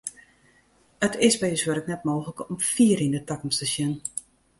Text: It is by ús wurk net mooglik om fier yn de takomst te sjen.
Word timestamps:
It 1.07 1.13
is 1.27 1.35
by 1.41 1.49
ús 1.55 1.65
wurk 1.67 1.85
net 1.89 2.07
mooglik 2.07 2.39
om 2.51 2.59
fier 2.73 2.99
yn 3.05 3.15
de 3.15 3.21
takomst 3.29 3.59
te 3.61 3.67
sjen. 3.73 3.93